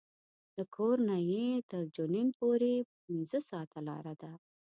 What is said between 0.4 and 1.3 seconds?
له کور نه